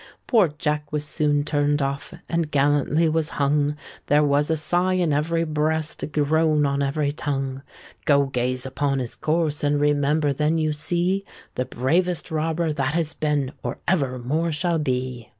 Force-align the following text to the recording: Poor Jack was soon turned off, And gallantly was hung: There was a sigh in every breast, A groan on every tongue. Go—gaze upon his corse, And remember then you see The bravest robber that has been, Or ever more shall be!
Poor 0.25 0.47
Jack 0.47 0.91
was 0.91 1.05
soon 1.05 1.43
turned 1.43 1.79
off, 1.79 2.11
And 2.27 2.49
gallantly 2.49 3.07
was 3.07 3.29
hung: 3.37 3.77
There 4.07 4.23
was 4.23 4.49
a 4.49 4.57
sigh 4.57 4.95
in 4.95 5.13
every 5.13 5.43
breast, 5.43 6.01
A 6.01 6.07
groan 6.07 6.65
on 6.65 6.81
every 6.81 7.11
tongue. 7.11 7.61
Go—gaze 8.05 8.65
upon 8.65 8.97
his 8.97 9.15
corse, 9.15 9.63
And 9.63 9.79
remember 9.79 10.33
then 10.33 10.57
you 10.57 10.73
see 10.73 11.23
The 11.53 11.65
bravest 11.65 12.31
robber 12.31 12.73
that 12.73 12.95
has 12.95 13.13
been, 13.13 13.51
Or 13.61 13.77
ever 13.87 14.17
more 14.17 14.51
shall 14.51 14.79
be! 14.79 15.29